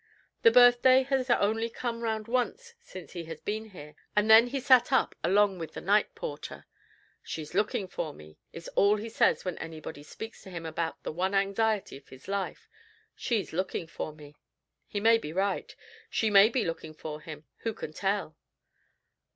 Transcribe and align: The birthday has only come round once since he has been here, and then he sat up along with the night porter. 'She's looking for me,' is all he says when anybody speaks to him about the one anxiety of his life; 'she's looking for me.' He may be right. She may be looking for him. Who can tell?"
The 0.41 0.49
birthday 0.49 1.03
has 1.03 1.29
only 1.29 1.69
come 1.69 2.01
round 2.01 2.27
once 2.27 2.73
since 2.81 3.11
he 3.11 3.25
has 3.25 3.39
been 3.39 3.65
here, 3.69 3.93
and 4.15 4.27
then 4.31 4.47
he 4.47 4.59
sat 4.59 4.91
up 4.91 5.13
along 5.23 5.59
with 5.59 5.73
the 5.75 5.79
night 5.81 6.15
porter. 6.15 6.65
'She's 7.21 7.53
looking 7.53 7.87
for 7.87 8.11
me,' 8.11 8.39
is 8.51 8.67
all 8.69 8.95
he 8.95 9.09
says 9.09 9.45
when 9.45 9.59
anybody 9.59 10.01
speaks 10.01 10.41
to 10.41 10.49
him 10.49 10.65
about 10.65 11.03
the 11.03 11.11
one 11.11 11.35
anxiety 11.35 11.97
of 11.97 12.09
his 12.09 12.27
life; 12.27 12.67
'she's 13.13 13.53
looking 13.53 13.85
for 13.85 14.11
me.' 14.11 14.33
He 14.87 14.99
may 14.99 15.19
be 15.19 15.31
right. 15.31 15.75
She 16.09 16.31
may 16.31 16.49
be 16.49 16.65
looking 16.65 16.95
for 16.95 17.21
him. 17.21 17.45
Who 17.57 17.71
can 17.75 17.93
tell?" 17.93 18.35